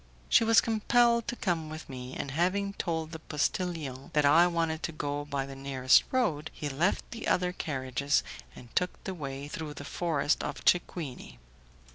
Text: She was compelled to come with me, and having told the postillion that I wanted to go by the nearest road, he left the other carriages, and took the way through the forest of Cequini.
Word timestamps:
She 0.29 0.43
was 0.43 0.61
compelled 0.61 1.27
to 1.27 1.35
come 1.35 1.69
with 1.69 1.87
me, 1.87 2.15
and 2.15 2.31
having 2.31 2.73
told 2.73 3.11
the 3.11 3.19
postillion 3.19 4.09
that 4.13 4.25
I 4.25 4.47
wanted 4.47 4.81
to 4.81 4.91
go 4.91 5.25
by 5.25 5.45
the 5.45 5.55
nearest 5.55 6.05
road, 6.11 6.49
he 6.55 6.69
left 6.69 7.11
the 7.11 7.27
other 7.27 7.53
carriages, 7.53 8.23
and 8.55 8.75
took 8.75 9.03
the 9.03 9.13
way 9.13 9.47
through 9.47 9.75
the 9.75 9.85
forest 9.85 10.43
of 10.43 10.65
Cequini. 10.65 11.37